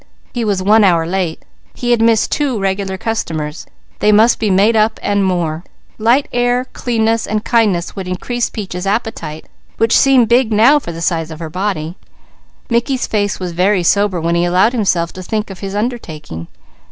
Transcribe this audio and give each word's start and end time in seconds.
He 0.33 0.43
was 0.43 0.63
one 0.63 0.83
hour 0.83 1.05
late. 1.05 1.45
He 1.75 1.91
had 1.91 2.01
missed 2.01 2.31
two 2.31 2.59
regular 2.59 2.97
customers. 2.97 3.67
They 3.99 4.11
must 4.11 4.39
be 4.39 4.49
made 4.49 4.75
up 4.75 4.99
and 5.03 5.23
more. 5.23 5.63
Light, 5.99 6.27
air, 6.33 6.65
cleanliness, 6.73 7.27
and 7.27 7.45
kindness 7.45 7.95
would 7.95 8.07
increase 8.07 8.49
Peaches' 8.49 8.87
appetite, 8.87 9.47
which 9.77 9.95
seemed 9.95 10.27
big 10.27 10.51
now 10.51 10.79
for 10.79 10.91
the 10.91 11.01
size 11.03 11.29
of 11.29 11.37
her 11.37 11.51
body. 11.51 11.97
Mickey's 12.67 13.05
face 13.05 13.39
was 13.39 13.51
very 13.51 13.83
sober 13.83 14.19
when 14.19 14.33
he 14.33 14.43
allowed 14.43 14.73
himself 14.73 15.13
to 15.13 15.21
think 15.21 15.51
of 15.51 15.59
his 15.59 15.75
undertaking. 15.75 16.47